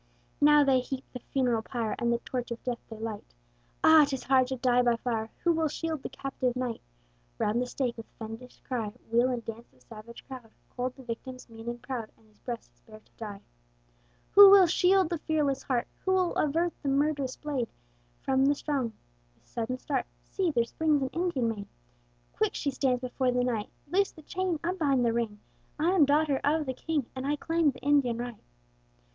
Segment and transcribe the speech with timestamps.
[0.41, 3.35] Now they heap the funeral pyre, And the torch of death they light;
[3.83, 4.03] Ah!
[4.07, 5.29] 'tis hard to die by fire!
[5.43, 6.81] Who will shield the captive knight?
[7.37, 11.47] Round the stake with fiendish cry Wheel and dance the savage crowd, Cold the victim's
[11.51, 13.41] mien and proud, And his breast is bared to die.
[14.31, 15.87] Who will shield the fearless heart?
[16.05, 17.69] Who avert the murderous blade?
[18.23, 18.93] From the throng
[19.35, 21.67] with sudden start See, there springs an Indian maid.
[22.33, 25.41] Quick she stands before the knight: "Loose the chain, unbind the ring!
[25.77, 28.41] I am daughter of the king, And I claim the Indian right!"